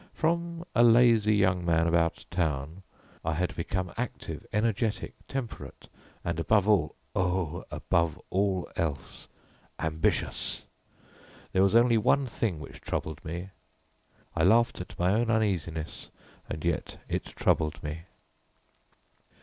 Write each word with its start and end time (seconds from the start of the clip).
From 0.15 0.65
a 0.73 0.81
lazy 0.83 1.35
young 1.35 1.63
man 1.63 1.85
about 1.85 2.25
town, 2.31 2.81
I 3.23 3.35
had 3.35 3.55
become 3.55 3.93
active, 3.97 4.47
energetic, 4.51 5.13
temperate, 5.27 5.89
and 6.25 6.39
above 6.39 6.67
all 6.67 6.95
oh, 7.15 7.65
above 7.69 8.19
all 8.31 8.67
else 8.75 9.27
ambitious. 9.77 10.65
There 11.51 11.61
was 11.61 11.75
only 11.75 11.99
one 11.99 12.25
thing 12.25 12.59
which 12.59 12.81
troubled 12.81 13.23
me, 13.23 13.51
I 14.35 14.43
laughed 14.43 14.81
at 14.81 14.97
my 14.97 15.13
own 15.13 15.29
uneasiness, 15.29 16.09
and 16.49 16.65
yet 16.65 16.97
it 17.07 17.23
troubled 17.25 17.83
me. 17.83 18.05